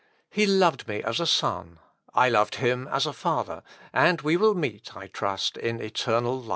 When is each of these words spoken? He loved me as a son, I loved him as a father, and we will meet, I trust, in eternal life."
He 0.31 0.47
loved 0.47 0.87
me 0.87 1.03
as 1.03 1.19
a 1.19 1.27
son, 1.27 1.77
I 2.11 2.27
loved 2.27 2.55
him 2.55 2.87
as 2.87 3.05
a 3.05 3.13
father, 3.13 3.61
and 3.93 4.19
we 4.23 4.35
will 4.35 4.55
meet, 4.55 4.97
I 4.97 5.05
trust, 5.05 5.57
in 5.57 5.79
eternal 5.79 6.41
life." 6.41 6.49